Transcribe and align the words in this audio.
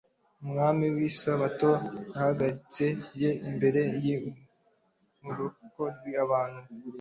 Umwami 0.43 0.85
w'isabato 0.95 1.71
yahagarits-,ye 2.13 3.29
imbere 3.49 3.81
y'umluko 4.05 5.81
rw'abantu. 6.07 6.61